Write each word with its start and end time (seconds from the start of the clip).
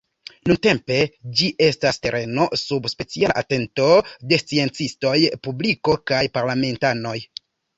Nuntempe 0.51 0.95
ĝi 1.41 1.49
estas 1.65 2.01
tereno 2.05 2.47
sub 2.61 2.89
speciala 2.93 3.37
atento 3.43 3.91
de 4.33 4.41
sciencistoj, 4.45 5.15
publiko 5.49 5.99
kaj 6.13 6.27
parlamentanoj. 6.41 7.17